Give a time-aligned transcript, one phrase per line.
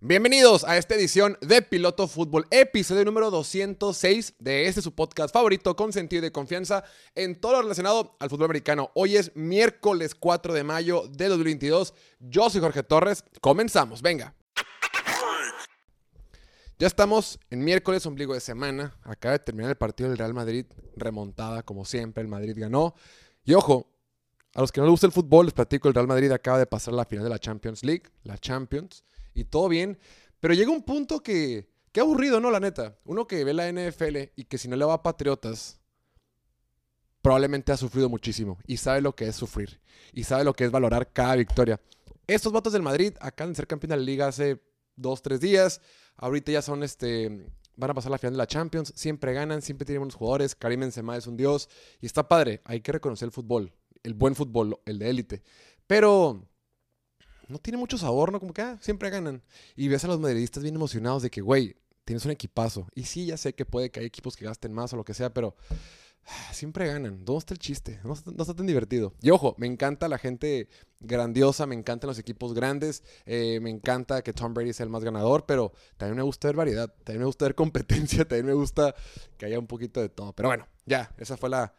[0.00, 5.76] Bienvenidos a esta edición de Piloto Fútbol, episodio número 206 de este su podcast favorito
[5.76, 6.84] con sentido de confianza
[7.14, 8.90] en todo lo relacionado al fútbol americano.
[8.94, 11.92] Hoy es miércoles 4 de mayo de 2022.
[12.20, 13.22] Yo soy Jorge Torres.
[13.42, 14.37] Comenzamos, venga.
[16.80, 18.96] Ya estamos en miércoles, ombligo de semana.
[19.02, 20.64] Acaba de terminar el partido del Real Madrid,
[20.94, 22.22] remontada como siempre.
[22.22, 22.94] El Madrid ganó.
[23.44, 23.90] Y ojo,
[24.54, 26.66] a los que no les gusta el fútbol, les platico: el Real Madrid acaba de
[26.66, 29.02] pasar la final de la Champions League, la Champions
[29.34, 29.98] y todo bien.
[30.38, 32.48] Pero llega un punto que, qué aburrido, ¿no?
[32.52, 32.96] La neta.
[33.06, 35.80] Uno que ve la NFL y que si no le va a Patriotas,
[37.22, 39.80] probablemente ha sufrido muchísimo y sabe lo que es sufrir
[40.12, 41.80] y sabe lo que es valorar cada victoria.
[42.28, 44.62] Estos votos del Madrid acaban de ser campeón de la liga hace
[44.98, 45.80] dos, tres días.
[46.16, 47.46] Ahorita ya son este.
[47.76, 48.92] Van a pasar la final de la Champions.
[48.96, 50.54] Siempre ganan, siempre tienen buenos jugadores.
[50.54, 51.68] Karim Benzema es un dios.
[52.00, 52.60] Y está padre.
[52.64, 53.72] Hay que reconocer el fútbol.
[54.02, 55.42] El buen fútbol, el de élite.
[55.86, 56.44] Pero
[57.48, 58.40] no tiene mucho sabor, ¿no?
[58.40, 59.42] Como que ah, siempre ganan.
[59.76, 62.88] Y ves a los madridistas bien emocionados de que, güey, tienes un equipazo.
[62.94, 65.14] Y sí, ya sé que puede que hay equipos que gasten más o lo que
[65.14, 65.56] sea, pero
[66.52, 67.24] siempre ganan.
[67.24, 68.00] ¿Dónde está el chiste?
[68.04, 69.14] No, está- no está tan divertido.
[69.22, 70.68] Y ojo, me encanta la gente
[71.00, 75.04] grandiosa, me encantan los equipos grandes, eh, me encanta que Tom Brady sea el más
[75.04, 78.94] ganador, pero también me gusta ver variedad, también me gusta ver competencia, también me gusta
[79.36, 80.32] que haya un poquito de todo.
[80.32, 81.72] Pero bueno, ya, esa fue la,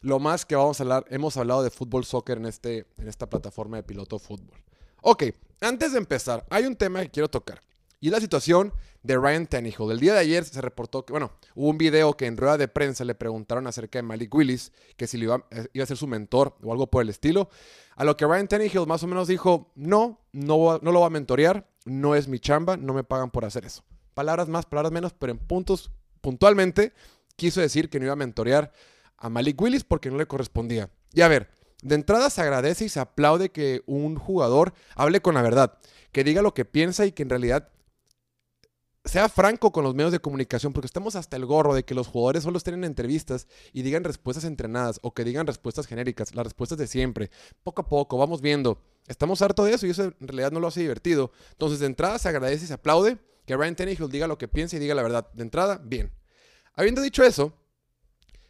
[0.00, 1.04] lo más que vamos a hablar.
[1.10, 4.56] Hemos hablado de fútbol soccer en, este, en esta plataforma de piloto fútbol.
[5.02, 5.24] Ok,
[5.60, 7.60] antes de empezar, hay un tema que quiero tocar.
[8.00, 9.90] Y es la situación de Ryan Tannehill.
[9.90, 12.68] El día de ayer se reportó que, bueno, hubo un video que en rueda de
[12.68, 15.96] prensa le preguntaron acerca de Malik Willis, que si le iba, eh, iba a ser
[15.96, 17.48] su mentor o algo por el estilo.
[17.96, 21.10] A lo que Ryan Tannehill más o menos dijo, no, no, no lo va a
[21.10, 23.82] mentorear, no es mi chamba, no me pagan por hacer eso.
[24.14, 26.92] Palabras más, palabras menos, pero en puntos, puntualmente,
[27.36, 28.72] quiso decir que no iba a mentorear
[29.16, 30.90] a Malik Willis porque no le correspondía.
[31.12, 31.50] Y a ver,
[31.82, 35.78] de entrada se agradece y se aplaude que un jugador hable con la verdad,
[36.12, 37.70] que diga lo que piensa y que en realidad
[39.08, 42.06] sea franco con los medios de comunicación, porque estamos hasta el gorro de que los
[42.06, 46.44] jugadores solo estén en entrevistas y digan respuestas entrenadas o que digan respuestas genéricas, las
[46.44, 47.30] respuestas de siempre.
[47.62, 48.80] Poco a poco, vamos viendo.
[49.06, 51.32] Estamos hartos de eso y eso en realidad no lo hace divertido.
[51.52, 54.76] Entonces, de entrada se agradece y se aplaude que Ryan Tannehill diga lo que piensa
[54.76, 55.28] y diga la verdad.
[55.32, 56.12] De entrada, bien.
[56.74, 57.54] Habiendo dicho eso,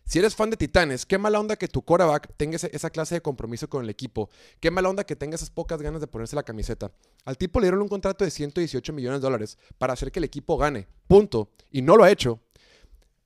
[0.08, 3.20] si eres fan de Titanes, qué mala onda que tu quarterback tenga esa clase de
[3.20, 4.30] compromiso con el equipo.
[4.58, 6.90] Qué mala onda que tenga esas pocas ganas de ponerse la camiseta.
[7.26, 10.24] Al tipo le dieron un contrato de 118 millones de dólares para hacer que el
[10.24, 10.88] equipo gane.
[11.06, 11.50] Punto.
[11.70, 12.40] Y no lo ha hecho.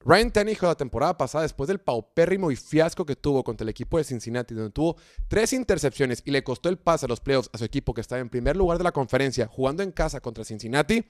[0.05, 3.99] Ryan Tannehill la temporada pasada, después del paupérrimo y fiasco que tuvo contra el equipo
[3.99, 4.97] de Cincinnati, donde tuvo
[5.29, 8.21] tres intercepciones y le costó el pase a los playoffs a su equipo que estaba
[8.21, 11.05] en primer lugar de la conferencia, jugando en casa contra Cincinnati,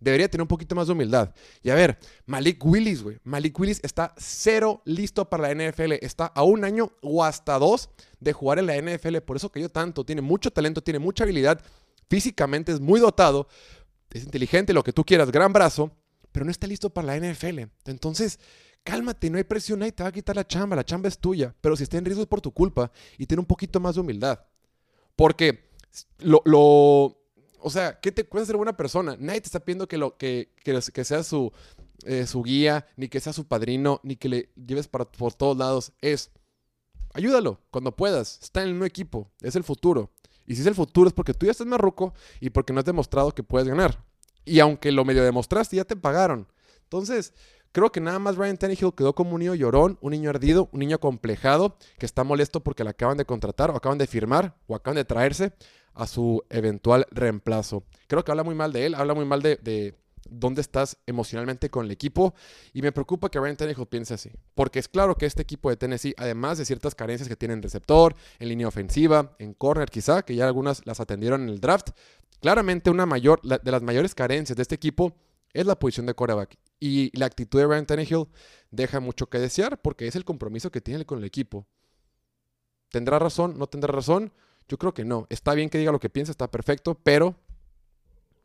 [0.00, 1.34] debería tener un poquito más de humildad.
[1.62, 3.18] Y a ver, Malik Willis, güey.
[3.22, 5.92] Malik Willis está cero listo para la NFL.
[6.00, 9.18] Está a un año o hasta dos de jugar en la NFL.
[9.18, 10.04] Por eso cayó tanto.
[10.04, 11.60] Tiene mucho talento, tiene mucha habilidad.
[12.08, 13.46] Físicamente es muy dotado.
[14.10, 15.92] Es inteligente, lo que tú quieras, gran brazo.
[16.32, 17.60] Pero no está listo para la NFL.
[17.86, 18.38] Entonces,
[18.82, 20.76] cálmate, no hay presión ahí, te va a quitar la chamba.
[20.76, 21.54] La chamba es tuya.
[21.60, 22.90] Pero si está en riesgo es por tu culpa.
[23.18, 24.40] Y tiene un poquito más de humildad.
[25.14, 25.70] Porque
[26.18, 27.19] lo-
[27.62, 29.16] o sea, ¿qué te cuesta ser buena persona?
[29.18, 31.52] Nadie te está pidiendo que, lo, que, que, sea su,
[32.04, 35.56] eh, su guía, ni que sea su padrino, ni que le lleves para, por todos
[35.56, 35.92] lados.
[36.00, 36.30] Es,
[37.14, 38.38] ayúdalo cuando puedas.
[38.42, 40.10] Está en un equipo, es el futuro.
[40.46, 42.80] Y si es el futuro es porque tú ya estás más ruco y porque no
[42.80, 44.04] has demostrado que puedes ganar.
[44.44, 46.48] Y aunque lo medio demostraste, ya te pagaron.
[46.82, 47.32] Entonces,
[47.72, 50.80] creo que nada más Ryan Tannehill quedó como un niño llorón, un niño ardido, un
[50.80, 54.74] niño complejado, que está molesto porque le acaban de contratar o acaban de firmar o
[54.74, 55.52] acaban de traerse
[55.94, 57.84] a su eventual reemplazo.
[58.06, 59.94] Creo que habla muy mal de él, habla muy mal de, de
[60.28, 62.34] dónde estás emocionalmente con el equipo
[62.72, 65.76] y me preocupa que Ryan Tannehill piense así, porque es claro que este equipo de
[65.76, 70.22] Tennessee, además de ciertas carencias que tiene en receptor, en línea ofensiva, en corner quizá,
[70.22, 71.90] que ya algunas las atendieron en el draft,
[72.40, 75.14] claramente una mayor, de las mayores carencias de este equipo
[75.52, 76.56] es la posición de quarterback.
[76.78, 78.28] Y la actitud de Ryan Tannehill
[78.70, 81.66] deja mucho que desear porque es el compromiso que tiene con el equipo.
[82.90, 83.58] ¿Tendrá razón?
[83.58, 84.32] ¿No tendrá razón?
[84.70, 85.26] Yo creo que no.
[85.28, 87.34] Está bien que diga lo que piensa, está perfecto, pero,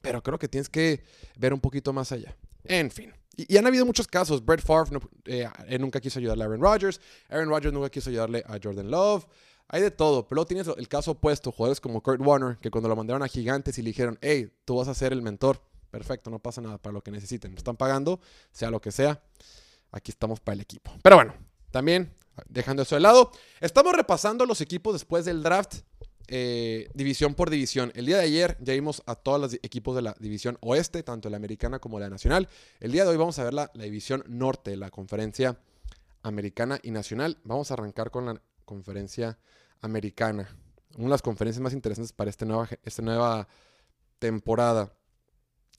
[0.01, 1.03] pero creo que tienes que
[1.37, 2.35] ver un poquito más allá.
[2.63, 3.13] En fin.
[3.37, 4.43] Y, han habido muchos casos.
[4.43, 6.99] Brett Favre eh, él nunca quiso ayudarle a Aaron Rodgers.
[7.29, 9.27] Aaron Rodgers nunca quiso ayudarle a Jordan Love.
[9.67, 10.27] Hay de todo.
[10.27, 11.51] Pero luego tienes el caso opuesto.
[11.51, 14.77] Jugadores como Kurt Warner, que cuando lo mandaron a Gigantes y le dijeron, hey, tú
[14.77, 15.61] vas a ser el mentor.
[15.91, 17.55] Perfecto, no pasa nada para lo que necesiten.
[17.55, 18.19] Están pagando,
[18.51, 19.21] sea lo que sea.
[19.91, 20.91] Aquí estamos para el equipo.
[21.03, 21.35] Pero bueno,
[21.69, 22.11] también,
[22.49, 23.31] dejando eso de lado,
[23.61, 25.81] estamos repasando los equipos después del draft.
[26.27, 27.91] Eh, división por división.
[27.95, 31.29] El día de ayer ya vimos a todos los equipos de la división oeste, tanto
[31.29, 32.49] la americana como la nacional.
[32.79, 35.59] El día de hoy vamos a ver la, división norte, la conferencia
[36.23, 37.37] americana y nacional.
[37.43, 39.37] Vamos a arrancar con la conferencia
[39.81, 40.49] americana.
[40.95, 43.47] Una de las conferencias más interesantes para esta nueva, esta nueva
[44.17, 44.91] temporada.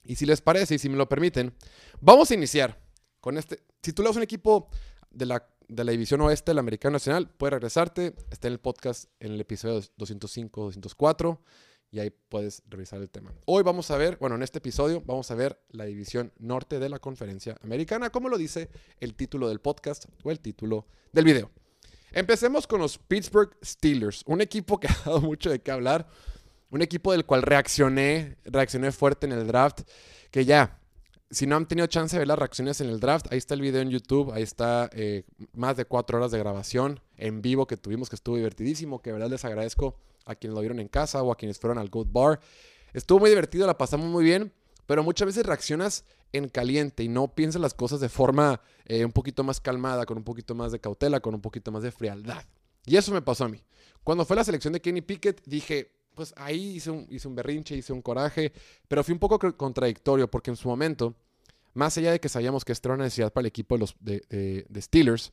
[0.03, 1.53] Y si les parece y si me lo permiten,
[1.99, 2.79] vamos a iniciar
[3.19, 3.63] con este.
[3.81, 4.69] Si tú le das un equipo
[5.11, 8.15] de la, de la división oeste del americano nacional, puedes regresarte.
[8.31, 11.41] Está en el podcast en el episodio 205, 204
[11.91, 13.33] y ahí puedes revisar el tema.
[13.45, 16.89] Hoy vamos a ver, bueno, en este episodio vamos a ver la división norte de
[16.89, 18.69] la conferencia americana, como lo dice
[18.99, 21.51] el título del podcast o el título del video.
[22.11, 26.07] Empecemos con los Pittsburgh Steelers, un equipo que ha dado mucho de qué hablar,
[26.69, 29.81] un equipo del cual reaccioné, reaccioné fuerte en el draft,
[30.31, 30.81] que ya,
[31.29, 33.61] si no han tenido chance de ver las reacciones en el draft, ahí está el
[33.61, 37.77] video en YouTube, ahí está eh, más de cuatro horas de grabación en vivo que
[37.77, 41.31] tuvimos, que estuvo divertidísimo, que verdad les agradezco a quienes lo vieron en casa o
[41.31, 42.39] a quienes fueron al Goat Bar.
[42.93, 44.53] Estuvo muy divertido, la pasamos muy bien,
[44.85, 49.11] pero muchas veces reaccionas en caliente y no piensas las cosas de forma eh, un
[49.11, 52.43] poquito más calmada, con un poquito más de cautela, con un poquito más de frialdad.
[52.85, 53.61] Y eso me pasó a mí.
[54.03, 57.75] Cuando fue la selección de Kenny Pickett, dije, pues ahí hice un, hice un berrinche,
[57.75, 58.51] hice un coraje,
[58.87, 61.15] pero fui un poco contradictorio porque en su momento,
[61.75, 63.95] más allá de que sabíamos que esto era una necesidad para el equipo de los
[63.99, 65.31] de, Steelers,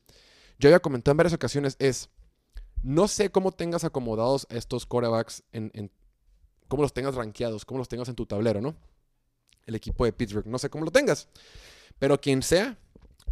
[0.59, 2.11] yo había comentado en varias ocasiones es,
[2.83, 5.91] no sé cómo tengas acomodados a estos corebacks, en, en,
[6.69, 8.77] cómo los tengas rankeados, cómo los tengas en tu tablero, ¿no?
[9.65, 11.29] El equipo de Pittsburgh, no sé cómo lo tengas,
[11.99, 12.77] pero quien sea,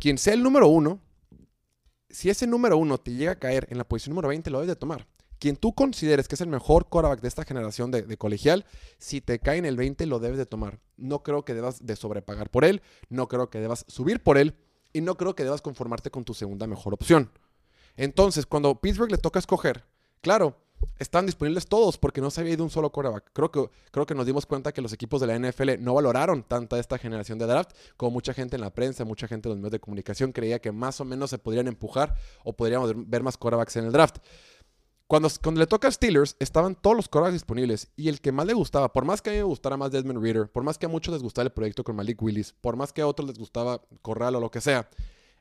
[0.01, 1.01] quien sea el número uno,
[2.09, 4.75] si ese número uno te llega a caer en la posición número 20, lo debes
[4.75, 5.07] de tomar
[5.43, 8.65] quien tú consideres que es el mejor quarterback de esta generación de, colegial,
[8.99, 10.79] si te cae en el 20 lo debes de tomar.
[10.97, 14.55] No creo que debas de sobrepagar por él, no creo que debas subir por él
[14.93, 17.33] y no creo que debas conformarte con tu segunda mejor opción.
[17.97, 19.85] Entonces, cuando Pittsburgh le toca escoger,
[20.21, 20.63] claro,
[21.01, 23.31] están disponibles todos porque no se había ido un solo quarterback.
[23.33, 26.45] Creo que, creo que nos dimos cuenta que los equipos de la NFL no valoraron
[26.45, 29.59] tanta esta generación de draft como mucha gente en la prensa, mucha gente en los
[29.59, 32.15] medios de comunicación creía que más o menos se podrían empujar
[32.45, 34.19] o podríamos ver más quarterbacks en el draft.
[35.13, 35.29] Cuando,
[35.61, 37.89] le toca a Steelers, estaban todos los quarterbacks disponibles.
[37.97, 40.23] Y el que más le gustaba, por más que a mí me gustara más Desmond
[40.23, 42.95] Reader, por más que a muchos les gustara el proyecto con Malik Willis, por más
[42.95, 44.89] que a otros les gustaba Corral o lo que sea,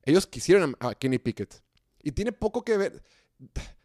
[0.04, 1.64] ellos quisieron a, Kenny Pickett.
[2.04, 3.02] Y tiene poco que ver.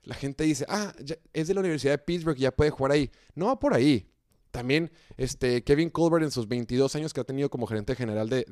[0.03, 0.93] La gente dice, ah,
[1.33, 3.13] es de la Universidad de Pittsburgh y ya puede jugar ahí.
[3.37, 4.11] No va por ahí.
[4.51, 8.45] También este, Kevin Colbert en sus 22 años que ha tenido como gerente general de,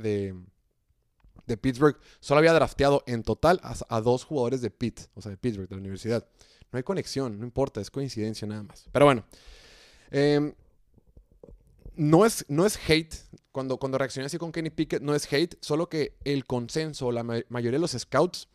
[1.46, 5.32] de, Pittsburgh, solo había drafteado en total a, a, dos jugadores de Pitt, o sea,
[5.32, 6.28] de Pittsburgh, de la universidad.
[6.74, 8.88] No hay conexión, no importa, es coincidencia nada más.
[8.90, 9.24] Pero bueno,
[10.10, 10.52] em,
[11.94, 13.14] no, es, no es hate.
[13.52, 17.22] Cuando, cuando reaccioné así con Kenny Pickett, no es hate, solo que el consenso, la
[17.22, 18.48] mayoría de los scouts,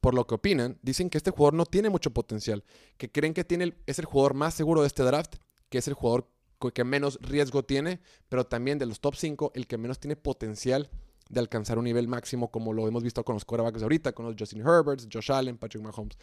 [0.00, 2.64] por lo que opinan, dicen que este jugador no tiene mucho potencial,
[2.96, 5.34] que creen que tiene es el jugador más seguro de este draft,
[5.68, 6.26] que es el jugador
[6.72, 8.00] que menos riesgo tiene,
[8.30, 10.88] pero también de los top 5, el que menos tiene potencial
[11.28, 14.36] de alcanzar un nivel máximo, como lo hemos visto con los quarterbacks ahorita, con los
[14.38, 16.16] Justin Herberts, Josh Allen, Patrick Mahomes.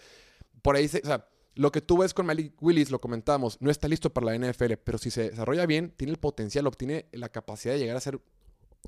[0.63, 3.72] Por ahí, se, o sea, lo que tú ves con Malik Willis, lo comentamos, no
[3.72, 7.30] está listo para la NFL, pero si se desarrolla bien, tiene el potencial, obtiene la
[7.30, 8.19] capacidad de llegar a ser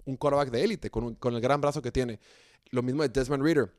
[0.04, 2.19] un quarterback de élite con, con, el gran brazo que tiene.
[2.69, 3.74] Lo mismo de Desmond Reader.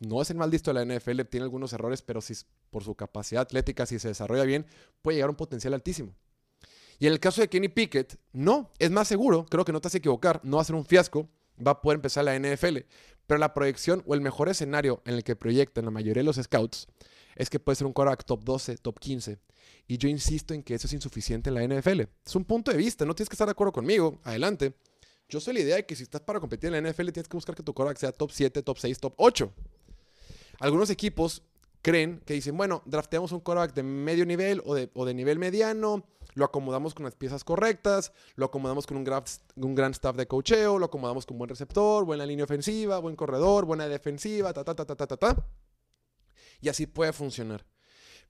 [0.00, 2.34] No es el mal listo de la NFL, tiene algunos errores, pero si
[2.70, 4.66] por su capacidad atlética, si se desarrolla bien,
[5.00, 6.14] puede llegar a un potencial altísimo.
[6.98, 9.88] Y en el caso de Kenny Pickett, no, es más seguro, creo que no te
[9.88, 11.28] hace equivocar, no va a ser un fiasco,
[11.64, 12.78] va a poder empezar la NFL.
[13.26, 16.36] Pero la proyección o el mejor escenario en el que proyectan la mayoría de los
[16.36, 16.88] scouts
[17.36, 19.38] es que puede ser un quarterback top 12, top 15.
[19.86, 22.02] Y yo insisto en que eso es insuficiente en la NFL.
[22.24, 24.20] Es un punto de vista, no tienes que estar de acuerdo conmigo.
[24.24, 24.74] Adelante.
[25.28, 27.36] Yo soy la idea de que si estás para competir en la NFL tienes que
[27.36, 29.52] buscar que tu quarterback sea top 7, top 6, top 8.
[30.60, 31.42] Algunos equipos
[31.82, 35.38] creen que dicen, bueno, drafteamos un quarterback de medio nivel o de, o de nivel
[35.38, 39.06] mediano, lo acomodamos con las piezas correctas, lo acomodamos con un,
[39.56, 43.64] un gran staff de cocheo, lo acomodamos con buen receptor, buena línea ofensiva, buen corredor,
[43.64, 45.16] buena defensiva, ta, ta, ta, ta, ta, ta.
[45.16, 45.46] ta
[46.64, 47.64] y así puede funcionar.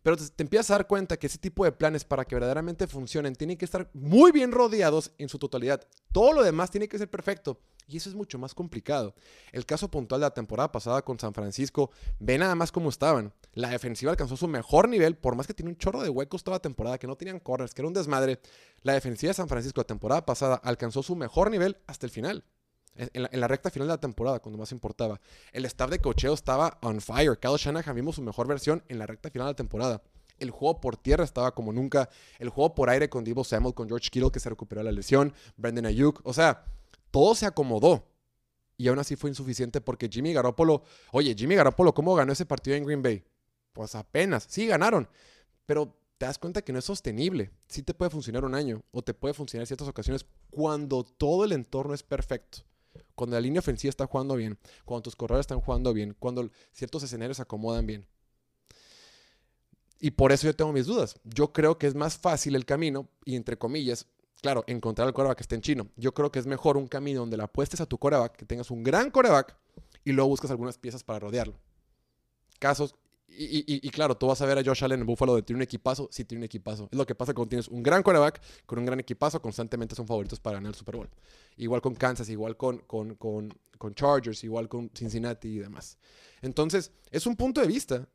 [0.02, 3.36] Pero te, empiezas a dar cuenta que ese tipo de planes para que verdaderamente funcionen
[3.36, 5.86] tienen que estar muy bien rodeados en su totalidad.
[6.12, 7.60] Todo lo demás tiene que ser perfecto.
[7.86, 9.14] Y eso es mucho más complicado.
[9.52, 13.32] El caso puntual de la temporada pasada con San Francisco, ve nada más cómo estaban.
[13.52, 16.56] La defensiva alcanzó su mejor nivel, por más que tiene un chorro de huecos toda
[16.56, 18.40] la temporada, que no tenían corners, que era un desmadre.
[18.82, 22.44] La defensiva de San Francisco la temporada pasada alcanzó su mejor nivel hasta el final.
[22.96, 25.20] En la, recta final de la temporada, cuando más importaba.
[25.52, 27.36] El staff de cocheo estaba on fire.
[27.38, 30.02] Kyle Shanahan vimos su mejor versión en la recta final de la temporada.
[30.38, 32.08] El juego por tierra estaba como nunca.
[32.38, 35.34] El juego por aire con Divo Samuel, con George Kittle que se recuperó la lesión.
[35.56, 36.20] Brandon Ayuk.
[36.24, 36.64] O sea,
[37.10, 38.06] todo se acomodó.
[38.76, 40.82] Y aún así fue insuficiente porque Jimmy Garoppolo.
[41.12, 43.24] Oye, Jimmy Garoppolo, ¿cómo ganó ese partido en Green Bay?
[43.72, 44.46] Pues apenas.
[44.48, 45.08] Sí, ganaron.
[45.66, 47.50] Pero te das cuenta que no es sostenible.
[47.66, 51.44] Sí te puede funcionar un año o te puede funcionar en ciertas ocasiones cuando todo
[51.44, 52.58] el entorno es perfecto.
[53.14, 57.02] Cuando la línea ofensiva está jugando bien, cuando tus corredores están jugando bien, cuando ciertos
[57.02, 58.06] escenarios se acomodan bien.
[60.00, 61.18] Y por eso yo tengo mis dudas.
[61.24, 64.06] Yo creo que es más fácil el camino y entre comillas,
[64.42, 65.88] claro, encontrar el coreback que esté en chino.
[65.96, 68.70] Yo creo que es mejor un camino donde le apuestes a tu coreback, que tengas
[68.70, 69.56] un gran coreback
[70.04, 71.58] y luego buscas algunas piezas para rodearlo.
[72.58, 72.94] Casos
[73.36, 76.08] y, claro, tú vas a ver a Josh Allen en Buffalo de tiene un equipazo,
[76.12, 76.88] sí tiene un equipazo.
[76.90, 80.06] Es lo que pasa cuando tienes un gran quarterback con un gran equipazo, constantemente son
[80.06, 81.10] favoritos para ganar el Super Bowl.
[81.56, 85.98] Igual con Kansas, igual con, con, con, Chargers, igual con Cincinnati y demás.
[86.42, 88.08] Entonces, es un punto de vista.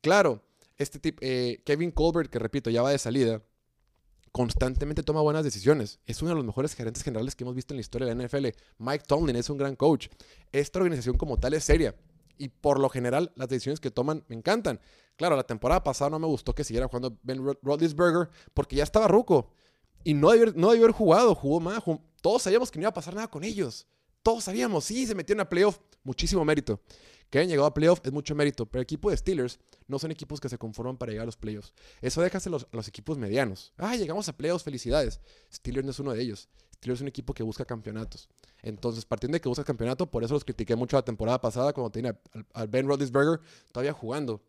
[0.00, 0.42] Claro,
[0.78, 3.42] este tipo, eh, Kevin Colbert, que repito, ya va de salida,
[4.32, 6.00] constantemente toma buenas decisiones.
[6.06, 8.26] Es uno de los mejores gerentes generales que hemos visto en la historia de la
[8.26, 8.46] NFL.
[8.78, 10.08] Mike Tomlin es un gran coach.
[10.50, 11.94] Esta organización como tal es seria
[12.38, 14.80] y por lo general las decisiones que toman me encantan.
[15.16, 19.08] Claro, la temporada pasada no me gustó que siguiera jugando Ben Roethlisberger porque ya estaba
[19.08, 19.50] ruco
[20.04, 21.82] y no debió, no haber jugado, jugó más.
[22.20, 23.86] todos sabíamos que no iba a pasar nada con ellos.
[24.22, 26.80] Todos sabíamos, sí, se metieron a playoff, muchísimo mérito.
[27.30, 30.10] Que hayan llegado a playoff es mucho mérito, pero el equipo de Steelers no son
[30.10, 31.72] equipos que se conforman para llegar a los playoffs.
[32.00, 33.72] Eso déjase los, a los equipos medianos.
[33.76, 35.20] Ah, llegamos a playoffs, felicidades.
[35.52, 36.48] Steelers no es uno de ellos.
[36.74, 38.28] Steelers es un equipo que busca campeonatos.
[38.62, 41.90] Entonces, partiendo de que busca campeonato, por eso los critiqué mucho la temporada pasada cuando
[41.90, 42.18] tenía
[42.52, 43.40] al, Ben Roethlisberger
[43.72, 44.42] todavía jugando.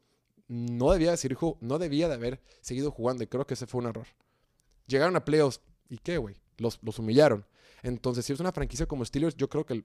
[0.48, 3.88] No debía, decir, no debía de haber seguido jugando y creo que ese fue un
[3.88, 4.08] error.
[4.88, 7.46] Llegaron a playoffs y qué, güey, los, los humillaron.
[7.84, 9.84] Entonces, si es una franquicia como Steelers, yo creo que,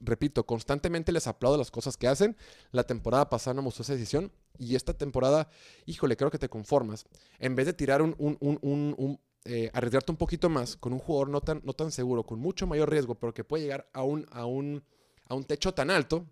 [0.00, 2.36] repito, constantemente les aplaudo las cosas que hacen.
[2.72, 5.48] La temporada pasada no mostró esa decisión y esta temporada,
[5.86, 7.06] híjole, creo que te conformas.
[7.38, 11.30] En vez de tirar un, un, un, eh, arriesgarte un poquito más con un jugador
[11.30, 14.26] no tan, no tan seguro, con mucho mayor riesgo, pero que puede llegar a un,
[14.30, 14.82] a, un,
[15.26, 16.26] a un techo tan alto,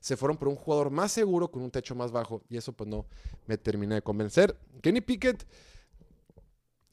[0.00, 2.42] se fueron por un jugador más seguro con un techo más bajo.
[2.48, 3.06] Y eso pues no
[3.46, 4.56] me termina de convencer.
[4.82, 5.46] Kenny Pickett,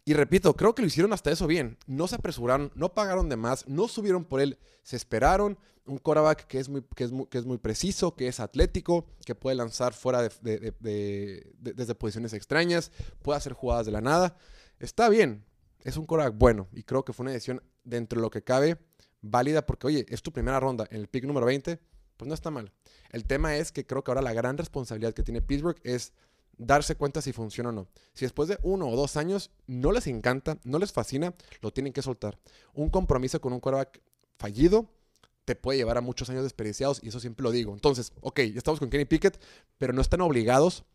[0.05, 1.77] y repito, creo que lo hicieron hasta eso bien.
[1.87, 5.57] No se apresuraron, no pagaron de más, no subieron por él, se esperaron.
[5.85, 9.05] Un quarterback que es muy, que es muy, que es muy preciso, que es atlético,
[9.25, 12.91] que puede lanzar fuera de, desde posiciones extrañas,
[13.21, 14.37] puede hacer jugadas de la nada.
[14.79, 15.45] Está bien,
[15.81, 18.77] es un quarterback bueno y creo que fue una decisión dentro de lo que cabe
[19.21, 21.79] válida porque, oye, es tu primera ronda en el pick número 20,
[22.17, 22.71] pues no está mal.
[23.09, 26.13] El tema es que creo que ahora la gran responsabilidad que tiene Pittsburgh es
[26.57, 27.87] darse cuenta si funciona o no.
[28.13, 31.93] Si después de uno o dos años no les encanta, no les fascina, lo tienen
[31.93, 32.39] que soltar.
[32.73, 34.01] Un compromiso con un quarterback
[34.37, 34.89] fallido
[35.45, 37.73] te puede llevar a muchos años desperdiciados y eso siempre lo digo.
[37.73, 39.39] Entonces, ok, ya estamos con Kenny Pickett,
[39.77, 40.85] pero no están obligados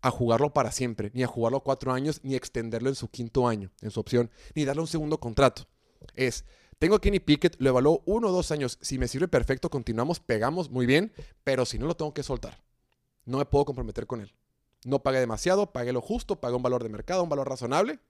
[0.00, 3.70] a jugarlo para siempre, ni a jugarlo cuatro años, ni extenderlo en su quinto año,
[3.80, 5.68] en su opción, ni darle un segundo contrato.
[6.14, 6.44] Es,
[6.80, 10.18] tengo a Kenny Pickett, lo evaluó uno o dos años, si me sirve perfecto, continuamos,
[10.18, 11.12] pegamos muy bien,
[11.44, 12.60] pero si no lo tengo que soltar.
[13.24, 14.34] No me puedo comprometer con él.
[14.84, 18.00] No pagué demasiado, pagué lo justo, pagué un valor de mercado, un valor razonable,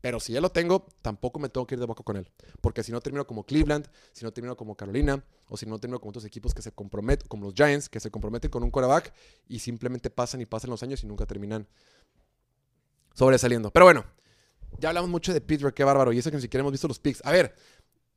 [0.00, 2.30] pero si ya lo tengo, tampoco me tengo que ir de boca con él.
[2.60, 6.00] Porque si no termino como Cleveland, si no termino como Carolina, o si no termino
[6.00, 9.12] como otros equipos que se comprometen, como los Giants, que se comprometen con un quarterback
[9.48, 11.66] y simplemente pasan y pasan los años y nunca terminan
[13.14, 13.70] sobresaliendo.
[13.70, 14.04] Pero bueno,
[14.78, 16.12] ya hablamos mucho de Pittsburgh, qué bárbaro.
[16.12, 17.24] Y eso que ni siquiera hemos visto los picks.
[17.24, 17.54] A ver,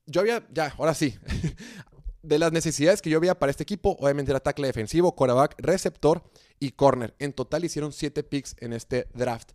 [0.05, 1.17] yo había, ya, ahora sí.
[2.21, 6.21] de las necesidades que yo veía para este equipo, obviamente era tackle defensivo, quarterback, receptor
[6.59, 7.15] y corner.
[7.19, 9.51] En total hicieron siete picks en este draft.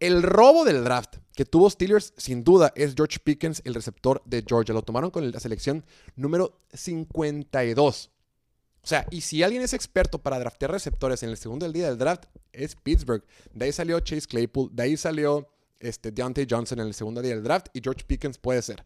[0.00, 4.44] El robo del draft que tuvo Steelers, sin duda, es George Pickens, el receptor de
[4.46, 4.74] Georgia.
[4.74, 5.84] Lo tomaron con la selección
[6.16, 8.10] número 52.
[8.82, 11.96] O sea, y si alguien es experto para draftear receptores en el segundo día del
[11.96, 13.24] draft, es Pittsburgh.
[13.52, 15.48] De ahí salió Chase Claypool, de ahí salió
[15.80, 18.82] este, Deontay Johnson en el segundo día del draft y George Pickens puede ser.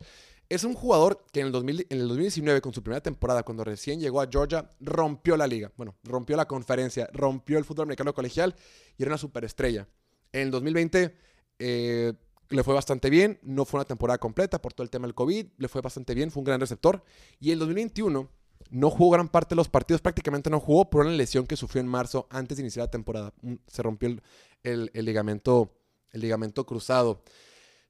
[0.49, 3.65] Es un jugador que en el, 2000, en el 2019, con su primera temporada, cuando
[3.65, 5.71] recién llegó a Georgia, rompió la liga.
[5.77, 8.55] Bueno, rompió la conferencia, rompió el fútbol americano colegial
[8.97, 9.87] y era una superestrella.
[10.33, 11.15] En el 2020
[11.59, 12.13] eh,
[12.51, 15.47] le fue bastante bien, no fue una temporada completa por todo el tema del COVID,
[15.59, 17.03] le fue bastante bien, fue un gran receptor.
[17.41, 18.29] Y en el 2021
[18.71, 21.81] no jugó gran parte de los partidos, prácticamente no jugó por una lesión que sufrió
[21.81, 23.35] en marzo antes de iniciar la temporada.
[23.43, 24.17] Mm, se rompió
[24.63, 25.75] el, ligamento,
[26.13, 27.23] el ligamento cruzado.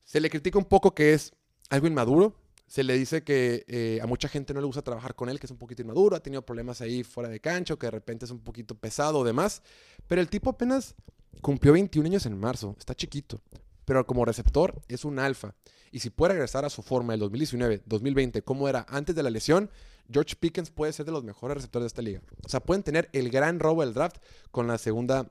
[0.05, 1.33] Se le critica un poco que es
[1.71, 2.35] algo inmaduro.
[2.69, 5.47] Se le dice que eh, a mucha gente no le gusta trabajar con él, que
[5.47, 8.31] es un poquito inmaduro, ha tenido problemas ahí fuera de cancho, que de repente es
[8.31, 9.63] un poquito pesado o demás.
[10.07, 10.95] Pero el tipo apenas
[11.41, 13.41] Cumplió 21 años en marzo, está chiquito,
[13.85, 15.55] pero como receptor es un alfa.
[15.93, 19.31] Y si puede regresar a su forma del 2019, 2020, como era antes de la
[19.31, 19.71] lesión,
[20.11, 22.21] George Pickens puede ser de los mejores receptores de esta liga.
[22.45, 24.17] O sea, pueden tener el gran robo del draft
[24.51, 25.31] con la segunda,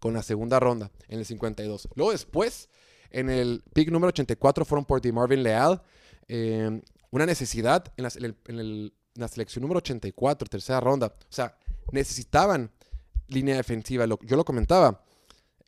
[0.00, 1.88] con la segunda ronda en el 52.
[1.94, 2.68] Luego después,
[3.10, 5.82] en el pick número 84 fueron por Marvin Leal.
[6.28, 6.80] Eh,
[7.10, 11.06] una necesidad en la, selección número 84, tercera ronda.
[11.06, 11.56] O sea,
[11.92, 12.70] necesitaban
[13.28, 14.06] línea defensiva.
[14.06, 15.02] yo lo comentaba.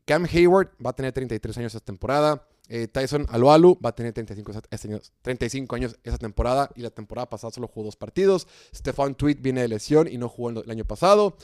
[0.04, 2.46] Cam Hayward va a tener 33 años esta temporada.
[2.70, 7.28] Eh, Tyson Alualu va a tener 35, años, 35 años esa temporada y la temporada
[7.28, 8.46] pasada solo jugó dos partidos.
[8.74, 11.36] Stefan Tweet viene de lesión y no jugó el año pasado.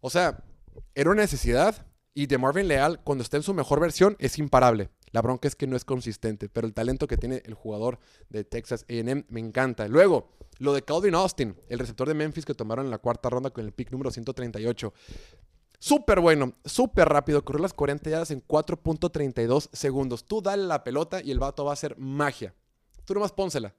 [0.00, 0.44] O sea,
[0.94, 4.90] era una necesidad y de Marvin Leal cuando está en su mejor versión es imparable.
[5.12, 7.98] La bronca es que no es consistente, pero el talento que tiene el jugador
[8.28, 9.88] de Texas AM me encanta.
[9.88, 13.50] Luego, lo de Calvin Austin, el receptor de Memphis que tomaron en la cuarta ronda
[13.50, 14.92] con el pick número 138.
[15.78, 17.44] Súper bueno, súper rápido.
[17.44, 20.24] Corrió las 40 yardas en 4.32 segundos.
[20.24, 22.54] Tú dale la pelota y el vato va a hacer magia.
[23.04, 23.74] Tú nomás pónsela.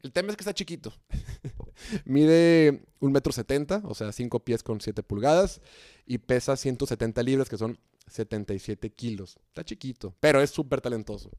[0.00, 0.92] El tema es que está chiquito.
[2.04, 5.60] Mide 1,70 m, o sea, 5 pies con 7 pulgadas.
[6.06, 9.38] Y pesa 170 libras, que son 77 kilos.
[9.48, 11.30] Está chiquito, pero es súper talentoso.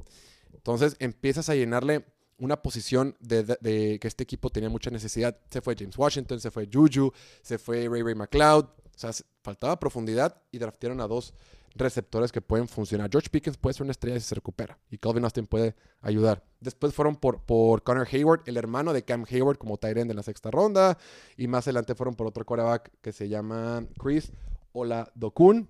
[0.54, 2.06] Entonces empiezas a llenarle
[2.38, 5.38] una posición de, que este equipo tenía mucha necesidad.
[5.50, 8.66] Se fue James Washington, se fue Juju, se fue Ray Ray McLeod.
[8.66, 11.34] O sea, faltaba profundidad y draftearon a dos
[11.76, 13.10] receptores que pueden funcionar.
[13.12, 16.44] George Pickens puede ser una estrella si se recupera y Calvin Austin puede ayudar.
[16.60, 20.24] Después fueron por, por Connor Hayward, el hermano de Cam Hayward como Tyrend en la
[20.24, 20.98] sexta ronda.
[21.38, 24.32] Y más adelante fueron por otro quarterback que se llama Chris
[24.74, 25.68] Oladokun,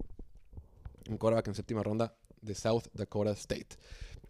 [1.10, 3.78] un quarterback en séptima ronda de South Dakota State.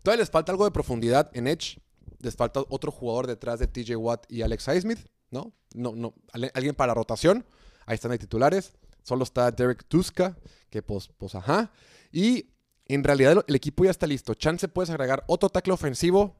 [0.03, 1.79] Todavía les falta algo de profundidad en Edge.
[2.19, 4.99] Les falta otro jugador detrás de TJ Watt y Alex Highsmith,
[5.29, 5.53] ¿no?
[5.73, 6.13] No, no,
[6.53, 7.45] alguien para rotación.
[7.85, 8.73] Ahí están de titulares.
[9.03, 10.37] Solo está Derek Tuska,
[10.69, 11.71] que pues, pues ajá.
[12.11, 12.53] Y
[12.85, 14.33] en realidad el equipo ya está listo.
[14.33, 16.35] Chance puedes agregar otro tackle ofensivo,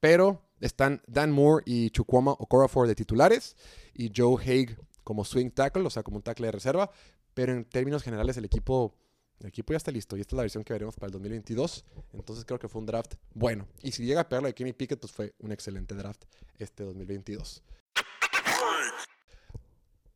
[0.00, 3.56] pero están Dan Moore y Chukwuma Okorafor de titulares
[3.94, 6.90] y Joe Haig como swing tackle, o sea, como un tackle de reserva.
[7.34, 8.96] Pero en términos generales el equipo,
[9.40, 11.84] el equipo ya está listo y esta es la versión que veremos para el 2022.
[12.12, 13.66] Entonces creo que fue un draft bueno.
[13.82, 16.24] Y si llega a pegarlo de Kenny Pickett, pues fue un excelente draft
[16.58, 17.62] este 2022.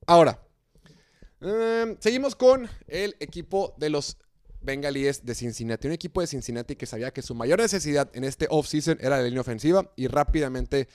[0.06, 0.38] Ahora,
[1.44, 4.16] Em, seguimos con el equipo de los
[4.62, 5.86] Bengalíes de Cincinnati.
[5.86, 9.24] Un equipo de Cincinnati que sabía que su mayor necesidad en este offseason era la
[9.24, 10.88] línea ofensiva y rápidamente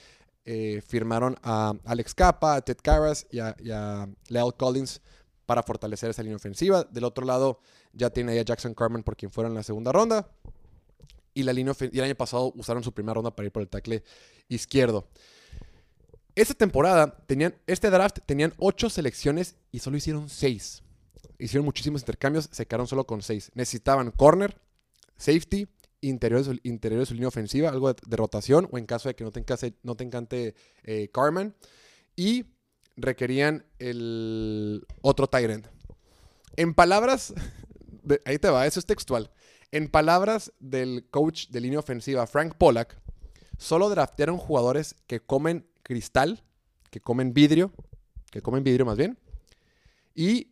[0.44, 5.00] eh, firmaron a Alex Capa, a Ted Carras y a, Leo Collins
[5.46, 6.82] para fortalecer esa línea ofensiva.
[6.82, 7.60] Del otro lado
[7.92, 10.30] ya tiene a Jackson Carmen por quien fueron en la segunda ronda.
[11.32, 13.68] Y, la línea y el año pasado usaron su primera ronda para ir por el
[13.68, 14.02] tackle
[14.48, 15.08] izquierdo.
[16.34, 20.82] Esta temporada, tenían, este draft, tenían ocho selecciones y solo hicieron seis.
[21.38, 23.50] Hicieron muchísimos intercambios, se quedaron solo con seis.
[23.54, 24.60] Necesitaban corner,
[25.16, 25.68] safety,
[26.00, 29.14] interior de su, interior de su línea ofensiva, algo de, rotación, o en caso de
[29.14, 29.44] que no te
[29.82, 31.54] no te encante eh, Carman.
[32.16, 32.46] Y
[32.96, 35.66] requerían el otro Tyrant.
[36.56, 37.32] En palabras,
[38.24, 39.30] ahí te va, eso es textual.
[39.72, 42.98] En palabras del coach de línea ofensiva, Frank Pollack,
[43.56, 46.42] solo draftearon jugadores que comen cristal,
[46.90, 47.72] que comen vidrio,
[48.30, 49.18] que comen vidrio más bien,
[50.14, 50.50] y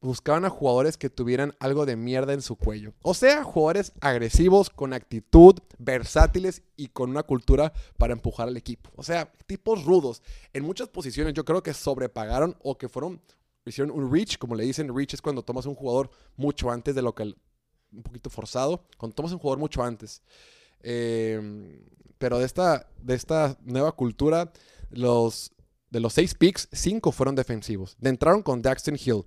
[0.00, 2.94] buscaban a jugadores que tuvieran algo de mierda en su cuello.
[3.02, 8.90] O sea, jugadores agresivos, con actitud, versátiles y con una cultura para empujar al equipo.
[8.96, 10.22] O sea, tipos rudos.
[10.52, 13.20] En muchas posiciones yo creo que sobrepagaron o que fueron,
[13.70, 17.02] hicieron un reach, como le dicen, reach es cuando tomas un jugador mucho antes de
[17.02, 17.34] lo que,
[17.92, 20.22] un poquito forzado, cuando tomas un jugador mucho antes.
[20.80, 21.80] Eh,
[22.18, 24.52] pero de esta, de esta nueva cultura
[24.90, 25.52] los,
[25.90, 27.96] de los seis picks, cinco fueron defensivos.
[27.98, 29.24] De entraron con Daxton Hill.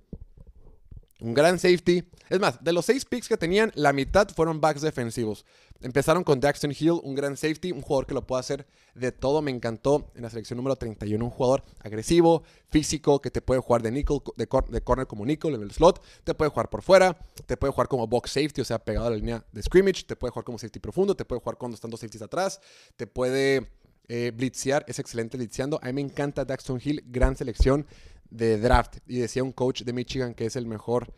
[1.20, 2.04] Un gran safety.
[2.28, 5.44] Es más, de los seis picks que tenían, la mitad fueron backs defensivos.
[5.82, 9.40] Empezaron con Daxton Hill, un gran safety, un jugador que lo puede hacer de todo.
[9.40, 13.82] Me encantó en la selección número 31, un jugador agresivo, físico, que te puede jugar
[13.82, 17.56] de nickel, de, corner como nickel en el slot, te puede jugar por fuera, te
[17.56, 20.32] puede jugar como box safety, o sea, pegado a la línea de scrimmage, te puede
[20.32, 22.60] jugar como safety profundo, te puede jugar cuando están dos safeties atrás,
[22.96, 23.66] te puede
[24.08, 25.78] eh, blitzear, es excelente blitzeando.
[25.82, 27.86] A mí me encanta Daxton Hill, gran selección
[28.30, 28.98] de draft.
[29.06, 31.12] Y decía un coach de Michigan que es el mejor,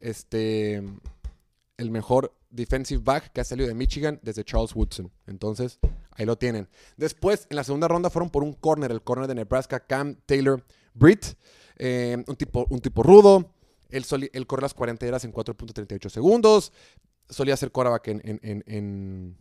[0.00, 0.82] este,
[1.76, 5.10] el mejor defensive back que ha salido de Michigan desde Charles Woodson.
[5.26, 5.78] Entonces,
[6.12, 6.68] ahí lo tienen.
[6.96, 10.64] Después, en la segunda ronda fueron por un corner, el corner de Nebraska, Cam Taylor
[10.94, 11.26] Britt.
[11.76, 13.52] Eh, un, tipo, un tipo rudo.
[13.90, 16.72] Él, él corre las 40 horas en 4.38 segundos.
[17.28, 19.36] Solía ser quarterback en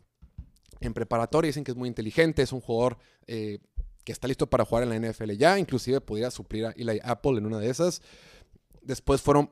[0.80, 3.60] en preparatoria, dicen que es muy inteligente, es un jugador eh,
[4.08, 7.40] que está listo para jugar en la NFL ya, inclusive podría suplir a Eli Apple
[7.40, 8.02] en una de esas.
[8.82, 9.50] Después fueron,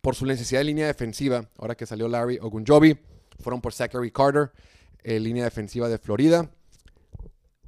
[0.00, 2.98] por su necesidad de línea defensiva, ahora que salió Larry Ogunjobi,
[3.40, 4.52] fueron por Zachary Carter,
[5.02, 6.50] eh, línea defensiva de Florida.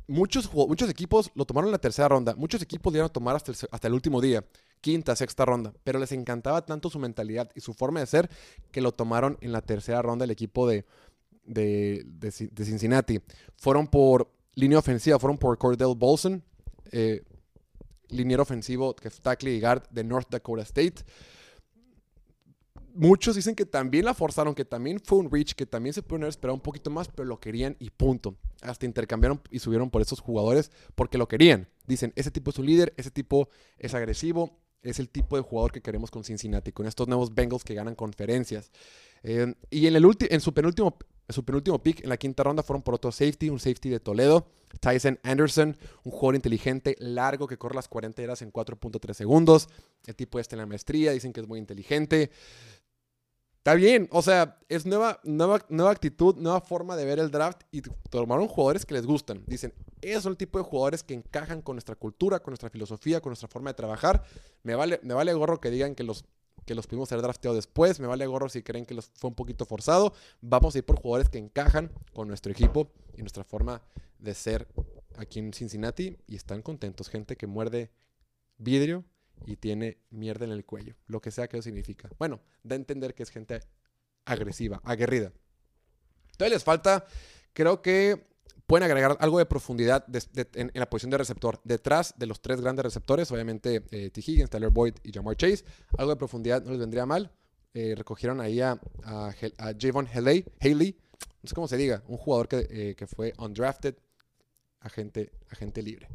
[0.07, 3.89] Muchos, muchos equipos lo tomaron en la tercera ronda, muchos equipos lo a tomar hasta
[3.89, 4.43] el, último día,
[4.81, 8.31] quinta, sexta ronda, pero les encantaba tanto su mentalidad y su forma de ser
[8.71, 10.87] que lo tomaron en la tercera ronda el equipo de,
[11.45, 12.33] de,
[12.65, 13.21] Cincinnati.
[13.55, 16.43] Fueron por línea ofensiva, fueron por Cordell Bolson,
[16.91, 17.23] eh,
[18.39, 21.05] ofensivo, que tackle y guard de North Dakota State.
[22.95, 26.29] muchos dicen que también la forzaron, que también fue un reach, que también se pudieron
[26.29, 28.37] esperado un poquito más, pero lo querían y punto.
[28.61, 31.69] Hasta intercambiaron y subieron por esos jugadores porque lo querían.
[31.87, 35.73] Dicen, ese tipo es su líder, ese tipo es agresivo, es el tipo de jugador
[35.73, 38.71] que queremos con Cincinnati, con estos nuevos Bengals que ganan conferencias.
[39.23, 40.99] Eh, y en, el en su penúltimo
[41.33, 44.47] su penúltimo pick en la quinta ronda fueron por otro safety, un safety de Toledo,
[44.81, 49.69] Tyson Anderson, un jugador inteligente, largo, que corre las 40 horas en 4.3 segundos.
[50.07, 52.31] El tipo este en la maestría, dicen que es muy inteligente.
[53.63, 57.63] Está bien, o sea, es nueva, nueva, nueva actitud, nueva forma de ver el draft
[57.71, 59.45] y tomaron jugadores que les gustan.
[59.47, 63.21] Dicen, esos son el tipo de jugadores que encajan con nuestra cultura, con nuestra filosofía,
[63.21, 64.25] con nuestra forma de trabajar.
[64.65, 66.25] Me vale, me vale gorro que digan que los,
[66.65, 69.35] que los pudimos ser drafteados después, me vale gorro si creen que los fue un
[69.35, 70.13] poquito forzado.
[70.41, 73.83] Vamos a ir por jugadores que encajan con nuestro equipo y nuestra forma
[74.19, 74.69] de ser
[75.17, 77.09] aquí en Cincinnati y están contentos.
[77.09, 77.91] Gente que muerde
[78.59, 79.05] vidrio
[79.47, 82.09] y tiene mierda en el cuello, lo que sea que eso significa.
[82.19, 83.61] Bueno, da a entender que es gente
[84.25, 85.33] agresiva, aguerrida.
[86.33, 87.07] Entonces les falta,
[87.53, 88.32] creo que
[88.67, 90.05] pueden agregar algo de profundidad
[90.55, 91.61] en, la posición de receptor.
[91.65, 94.21] Detrás de los tres grandes receptores, obviamente eh, T.
[94.21, 95.65] Higgins, Tyler Boyd y Jamar Chase,
[95.99, 97.31] algo de profundidad no les vendría mal.
[97.75, 98.79] Eh, recogieron ahí a,
[99.81, 100.97] Javon Haley, Haley,
[101.43, 103.95] no sé cómo se diga, un jugador que, eh, que fue undrafted,
[104.81, 106.09] agente, agente libre.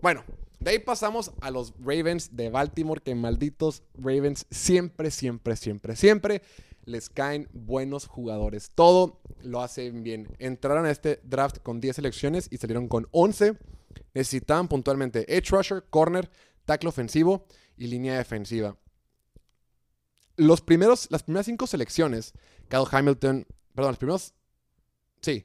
[0.00, 0.24] Bueno,
[0.60, 6.42] de ahí pasamos a los Ravens de Baltimore, que malditos Ravens siempre, siempre, siempre, siempre
[6.88, 8.72] les caen buenos jugadores.
[8.74, 10.28] Todo lo hacen bien.
[10.38, 13.56] Entraron a este draft con 10 selecciones y salieron con 11.
[14.14, 16.30] Necesitaban puntualmente edge rusher, corner,
[16.64, 17.46] tackle ofensivo
[17.76, 18.76] y línea defensiva.
[20.36, 22.32] Los primeros, las primeras cinco selecciones,
[22.68, 24.34] Kyle Hamilton, perdón, los primeros,
[25.20, 25.44] sí,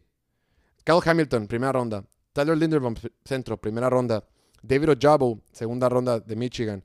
[0.83, 4.23] Kyle Hamilton, primera ronda, Tyler Linderbaum, centro, primera ronda,
[4.61, 6.83] David Ojabo, segunda ronda de Michigan.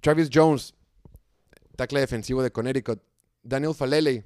[0.00, 0.74] Travis Jones,
[1.76, 3.00] tackle defensivo de Connecticut.
[3.42, 4.24] Daniel Falele,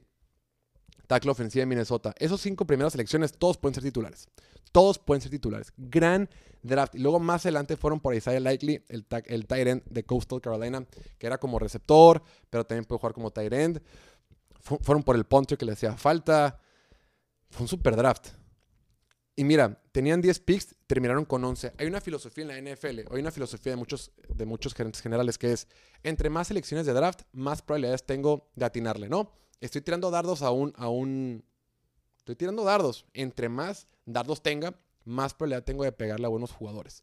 [1.06, 2.14] tackle ofensivo de Minnesota.
[2.18, 4.26] Esos cinco primeras selecciones, todos pueden ser titulares.
[4.72, 5.72] Todos pueden ser titulares.
[5.76, 6.30] Gran
[6.62, 6.94] draft.
[6.94, 10.86] Y luego más adelante fueron por Isaiah Likely, el, el tight end de Coastal Carolina,
[11.18, 13.82] que era como receptor, pero también puede jugar como tight end.
[14.60, 16.58] fueron por el punter que le hacía falta.
[17.50, 18.28] Fue un super draft.
[19.34, 21.72] Y mira, tenían 10 picks, terminaron con 11.
[21.78, 25.38] Hay una filosofía en la NFL, hay una filosofía de muchos, de muchos gerentes generales
[25.38, 25.68] que es,
[26.02, 29.32] entre más selecciones de draft, más probabilidades tengo de atinarle, ¿no?
[29.60, 31.44] Estoy tirando dardos a un, a un...
[32.18, 33.06] Estoy tirando dardos.
[33.14, 37.02] Entre más dardos tenga, más probabilidad tengo de pegarle a buenos jugadores.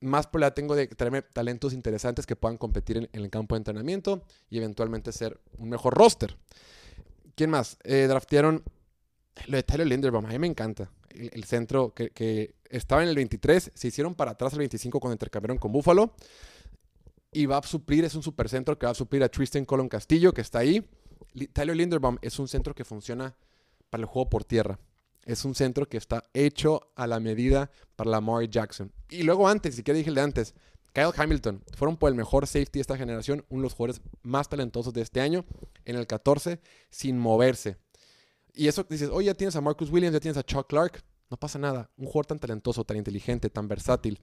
[0.00, 4.22] Más probabilidad tengo de traerme talentos interesantes que puedan competir en, el campo de entrenamiento
[4.48, 6.38] y eventualmente ser un mejor roster.
[7.34, 7.76] ¿Quién más?
[7.84, 8.64] Eh, draftearon
[9.46, 10.24] lo de Tyler Linderbaum.
[10.24, 14.52] A mí me encanta el, centro que, estaba en el 23, se hicieron para atrás
[14.52, 16.14] el 25 cuando intercambiaron con Buffalo.
[17.32, 20.32] Y va a suplir, es un supercentro que va a suplir a Tristan Colon Castillo,
[20.32, 20.84] que está ahí.
[21.52, 23.36] Tyler Linderbaum es un centro que funciona
[23.88, 24.78] para el juego por tierra.
[25.24, 28.92] Es un centro que está hecho a la medida para Lamar Jackson.
[29.08, 30.54] Y luego antes, si que dije el de antes,
[30.92, 34.48] Kyle Hamilton fueron por el mejor safety de esta generación, uno de los jugadores más
[34.48, 35.44] talentosos de este año,
[35.84, 37.76] en el 14, sin moverse.
[38.60, 41.02] Y eso dices, oye, ya tienes a Marcus Williams, ya tienes a Chuck Clark.
[41.30, 41.90] No pasa nada.
[41.96, 44.20] Un jugador tan talentoso, tan inteligente, tan versátil,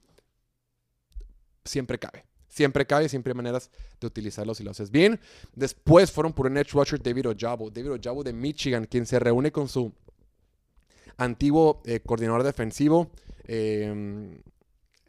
[1.65, 2.23] siempre cabe.
[2.47, 5.19] Siempre cabe, siempre hay maneras de utilizarlo si lo haces bien.
[5.55, 7.71] Después fueron por un edge rusher David Ojabo.
[7.71, 9.91] David Ojabo de Michigan, quien se reúne con su
[11.17, 13.09] antiguo eh, coordinador defensivo.
[13.45, 14.39] Em,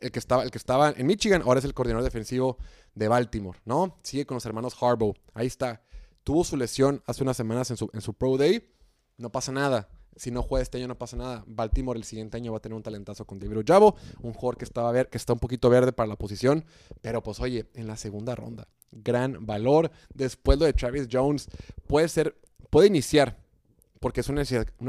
[0.00, 2.56] el, que estaba, el que estaba en Michigan, ahora es el coordinador defensivo
[2.94, 3.98] de Baltimore, ¿no?
[4.02, 5.16] Sigue con los hermanos Harbaugh.
[5.34, 5.82] Ahí está.
[6.24, 8.77] Tuvo su lesión hace unas semanas en su, en su Pro Day
[9.18, 9.88] no pasa nada.
[10.16, 11.44] Si no juega este año, no pasa nada.
[11.46, 14.64] Baltimore el siguiente año va a tener un talentazo con David Ojabo, un jugador que,
[14.64, 16.64] estaba ver, que está un poquito verde para la posición,
[17.02, 19.90] pero pues oye, en la segunda ronda, gran valor.
[20.12, 21.48] Después lo de Travis Jones,
[21.86, 22.36] puede ser,
[22.70, 23.38] puede iniciar,
[24.00, 24.40] porque es una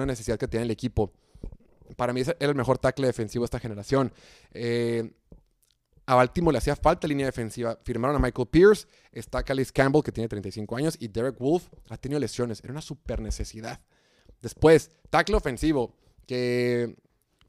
[0.06, 1.12] necesidad, que tiene el equipo.
[1.96, 4.12] Para mí es el mejor tackle defensivo de esta generación.
[4.52, 5.12] Eh,
[6.08, 7.78] a Baltimore le hacía falta línea defensiva.
[7.84, 11.98] Firmaron a Michael Pierce, está Callis Campbell, que tiene 35 años, y Derek Wolf ha
[11.98, 12.64] tenido lesiones.
[12.64, 13.80] Era una super necesidad.
[14.42, 16.96] Después, tackle ofensivo, que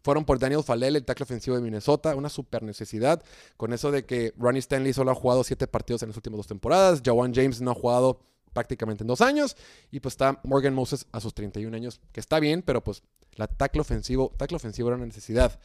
[0.03, 3.23] fueron por Daniel Falele, el tackle ofensivo de Minnesota, una super necesidad.
[3.57, 6.47] Con eso de que Ronnie Stanley solo ha jugado siete partidos en las últimas dos
[6.47, 8.21] temporadas, Jawan James no ha jugado
[8.53, 9.57] prácticamente en dos años,
[9.91, 13.03] y pues está Morgan Moses a sus 31 años, que está bien, pero pues
[13.37, 15.59] la tackle ofensivo, tackle ofensivo era una necesidad.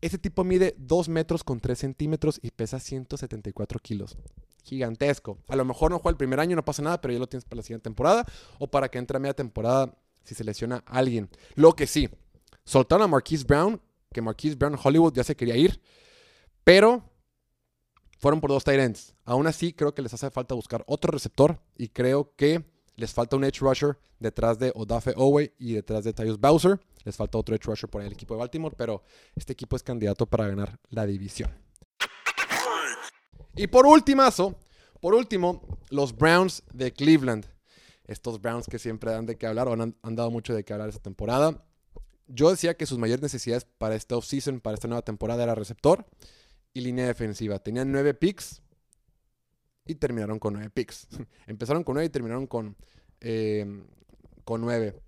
[0.00, 4.16] Ese tipo mide 2 metros con 3 centímetros y pesa 174 kilos.
[4.64, 5.38] Gigantesco.
[5.46, 7.44] A lo mejor no juega el primer año, no pasa nada, pero ya lo tienes
[7.44, 8.26] para la siguiente temporada
[8.58, 9.94] o para que entre a media temporada
[10.24, 11.28] si se lesiona a alguien.
[11.54, 12.08] Lo que sí,
[12.64, 13.80] soltaron a Marquise Brown,
[14.12, 15.80] que Marquise Brown Hollywood ya se quería ir,
[16.64, 17.02] pero
[18.18, 19.14] fueron por dos tight ends.
[19.24, 22.64] Aún así, creo que les hace falta buscar otro receptor y creo que
[22.96, 26.80] les falta un edge rusher detrás de Odafe Owe y detrás de Tyus Bowser.
[27.04, 29.02] Les falta otro edge rusher por el equipo de Baltimore, pero
[29.34, 31.50] este equipo es candidato para ganar la división.
[33.56, 34.56] Y por últimazo,
[35.00, 37.46] por último, los Browns de Cleveland.
[38.06, 40.88] Estos Browns que siempre dan de qué hablar o han, dado mucho de qué hablar
[40.88, 41.64] esta temporada.
[42.26, 46.06] Yo decía que sus mayores necesidades para esta offseason, para esta nueva temporada, era receptor
[46.74, 47.58] y línea defensiva.
[47.58, 48.62] Tenían nueve picks
[49.86, 51.08] y terminaron con nueve picks.
[51.46, 52.76] Empezaron con nueve y terminaron con,
[53.20, 53.84] eh,
[54.44, 55.00] con nueve.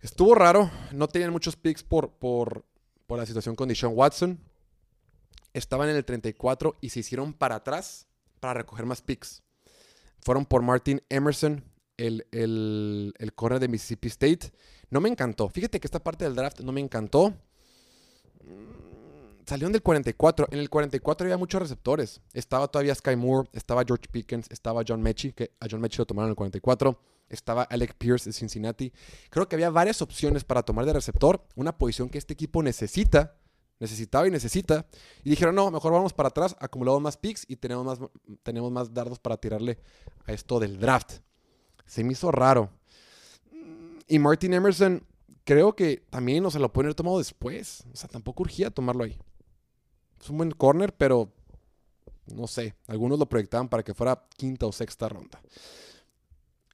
[0.00, 0.70] Estuvo raro.
[0.92, 2.64] No tenían muchos picks por, por,
[3.06, 4.38] por la situación con Deshaun Watson.
[5.52, 8.06] Estaban en el 34 y se hicieron para atrás
[8.38, 9.42] para recoger más picks.
[10.22, 11.64] Fueron por Martin Emerson,
[11.96, 14.52] el, el, el corner de Mississippi State.
[14.90, 15.48] No me encantó.
[15.48, 17.30] Fíjate que esta parte del draft no me encantó.
[18.44, 18.90] Mm,
[19.50, 20.46] Salieron del 44.
[20.52, 22.20] En el 44 había muchos receptores.
[22.32, 26.06] Estaba todavía Sky Moore, estaba George Pickens, estaba John Mechie, que a John Mechie lo
[26.06, 26.96] tomaron en el 44.
[27.28, 28.92] Estaba Alec Pierce de Cincinnati.
[29.28, 31.44] Creo que había varias opciones para tomar de receptor.
[31.56, 33.39] Una posición que este equipo necesita.
[33.80, 34.86] Necesitaba y necesita.
[35.24, 37.98] Y dijeron, no, mejor vamos para atrás, acumulamos más picks y tenemos más,
[38.42, 39.78] tenemos más dardos para tirarle
[40.26, 41.14] a esto del draft.
[41.86, 42.70] Se me hizo raro.
[44.06, 45.04] Y Martin Emerson,
[45.44, 47.84] creo que también, o sea, lo pueden haber tomado después.
[47.92, 49.18] O sea, tampoco urgía tomarlo ahí.
[50.20, 51.32] Es un buen corner, pero
[52.34, 52.74] no sé.
[52.86, 55.40] Algunos lo proyectaban para que fuera quinta o sexta ronda.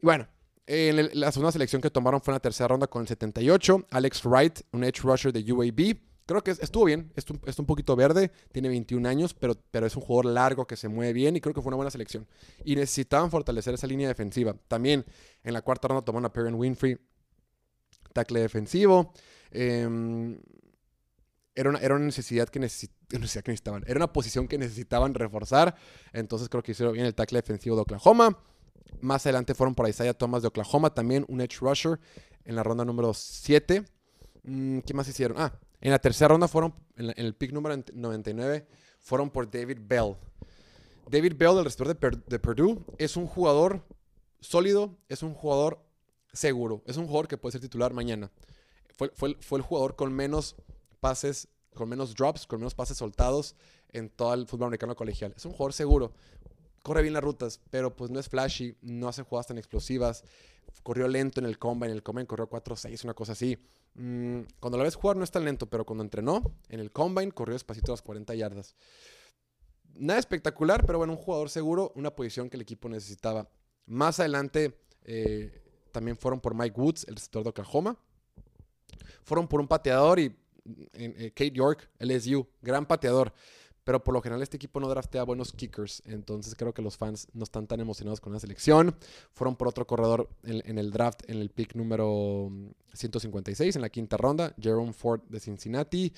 [0.03, 0.27] Y bueno,
[0.67, 3.87] en la segunda selección que tomaron fue en la tercera ronda con el 78.
[3.91, 5.97] Alex Wright, un edge rusher de UAB.
[6.27, 9.95] Creo que es- estuvo bien, está un, poquito verde, tiene 21 años, pero, pero es
[9.97, 12.27] un jugador largo que se mueve bien y creo que fue una buena selección.
[12.65, 14.57] Y necesitaban fortalecer esa línea defensiva.
[14.67, 15.05] También
[15.45, 16.99] en la cuarta ronda tomaron a Perrin Winfrey,
[18.13, 19.13] tackle defensivo.
[19.53, 20.39] Em,
[21.55, 23.85] era, una, era una necesidad que, necesi- necesidad que necesitaban.
[23.87, 25.77] Era una posición que necesitaban reforzar.
[26.13, 28.39] Entonces creo que hicieron bien el tackle defensivo de Oklahoma.
[29.01, 31.99] Más adelante fueron por Isaiah Thomas de Oklahoma, también un edge rusher
[32.45, 33.85] en la ronda número 7.
[34.45, 35.37] Mm, ¿Qué más hicieron?
[35.41, 35.53] Ah,
[35.87, 38.67] en la tercera ronda fueron, en, el pick número 99,
[38.99, 40.17] fueron por David Bell.
[41.09, 41.97] David Bell, el receptor
[42.27, 43.85] de, Purdue, es un jugador
[44.41, 45.81] sólido, es un jugador
[46.33, 48.33] seguro, es un jugador que puede ser titular mañana.
[48.97, 50.57] Fue, fue, fue el jugador con menos
[50.99, 53.55] pases, con menos drops, con menos pases soltados
[53.93, 55.35] en todo el fútbol americano colegial.
[55.37, 56.13] Es un jugador seguro,
[56.87, 60.23] corre bien las rutas, pero pues no es flashy, no hace jugadas tan explosivas.
[60.85, 63.59] Corrió lento en el combine, en el combine corrió 4-6, una cosa así.
[63.95, 67.33] Mm, cuando lo ves jugar no es tan lento, pero cuando entrenó en el combine
[67.33, 68.77] corrió despacito las 40 yardas.
[69.95, 73.49] Nada espectacular, pero bueno, un jugador seguro, una posición que el equipo necesitaba.
[73.87, 77.99] Más adelante eh, también fueron por Mike Woods, el receptor de Oklahoma.
[79.25, 80.37] Fueron por un pateador y
[80.93, 83.33] en- eh, Kate York, LSU, gran pateador.
[83.87, 86.03] Pero por lo general este equipo no draftea buenos kickers.
[86.07, 88.97] Entonces creo que los fans no están tan emocionados con la selección.
[89.33, 93.89] Fueron por otro corredor en, el draft, en el pick número mm, 156, en la
[93.89, 94.53] quinta ronda.
[94.61, 96.13] Jerome Ford de Cincinnati.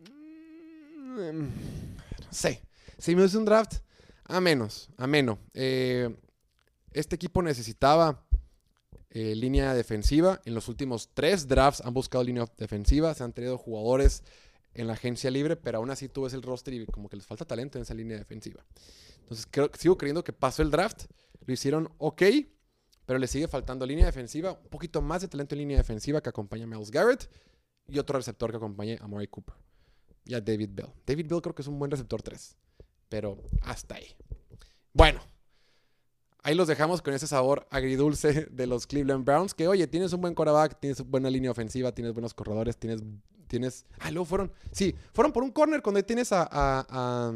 [0.00, 2.60] Mm, No sé.
[2.98, 3.74] Si me hizo un draft,
[4.24, 5.38] a menos, a menos.
[5.52, 6.12] Eh,
[6.90, 8.26] este equipo necesitaba
[9.10, 10.40] eh, línea defensiva.
[10.44, 13.14] En los últimos tres drafts han buscado línea defensiva.
[13.14, 14.24] Se han traído jugadores
[14.74, 17.26] en la agencia libre, pero aún así tú ves el roster y como que les
[17.26, 18.64] falta talento en esa línea defensiva.
[19.20, 21.04] Entonces creo, sigo creyendo que pasó el draft,
[21.46, 22.22] lo hicieron ok,
[23.06, 26.28] pero le sigue faltando línea defensiva, un poquito más de talento en línea defensiva que
[26.28, 27.30] acompaña a Miles Garrett
[27.86, 29.54] y otro receptor que acompañe a Murray Cooper
[30.24, 30.88] y a David Bell.
[31.06, 32.56] David Bell creo que es un buen receptor 3,
[33.08, 34.06] pero hasta ahí.
[34.92, 35.20] Bueno,
[36.42, 40.20] ahí los dejamos con ese sabor agridulce de los Cleveland Browns, que oye, tienes un
[40.20, 43.02] buen quarterback, tienes buena línea ofensiva, tienes buenos corredores, tienes...
[43.54, 44.52] tienes ah, luego fueron...
[44.72, 46.48] Sí, fueron por un corner cuando tienes a...
[46.50, 47.32] a,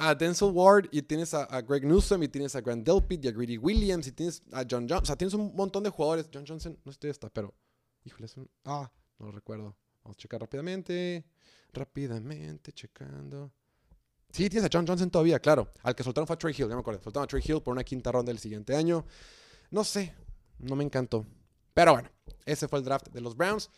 [0.00, 3.28] a Denzel Ward y tienes a, a, Greg Newsom y tienes a Grant Delpit y
[3.28, 5.02] a Greedy Williams y tienes a John Johnson.
[5.02, 6.30] O sea, tienes un montón de jugadores.
[6.32, 7.52] John Johnson, no estoy hasta, pero.
[8.04, 8.48] Híjole, es un.
[8.64, 9.76] Ah, no lo recuerdo.
[10.04, 11.24] Vamos a checar rápidamente.
[11.72, 13.52] Rápidamente, checando.
[14.30, 15.72] Sí, tienes a John Johnson todavía, claro.
[15.82, 17.02] Al que soltaron fue a Trey Hill, ya me acuerdo.
[17.02, 19.04] Soltaron a Trey Hill por una quinta ronda del siguiente año.
[19.72, 20.14] No sé,
[20.60, 21.26] no me encantó.
[21.74, 22.10] Pero bueno,
[22.44, 23.70] ese fue el draft de los Browns.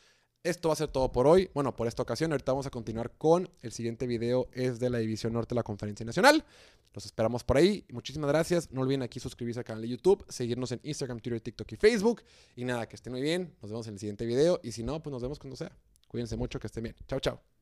[0.42, 1.50] Esto va a ser todo por hoy.
[1.53, 2.33] Bueno, por esta ocasión.
[2.33, 4.48] Ahorita vamos a continuar con el siguiente video.
[4.55, 6.46] Es de la División Norte de la Conferencia Nacional.
[6.94, 7.85] Los esperamos por ahí.
[7.90, 8.70] Muchísimas gracias.
[8.72, 12.22] No olviden aquí suscribirse al canal de YouTube, seguirnos en Instagram, Twitter, TikTok y Facebook.
[12.57, 13.55] Y nada, que estén muy bien.
[13.61, 14.61] Nos vemos en el siguiente video.
[14.62, 15.76] Y si no, pues nos vemos cuando sea.
[16.09, 16.96] Cuídense mucho, que estén bien.
[17.07, 17.59] Chao, chao.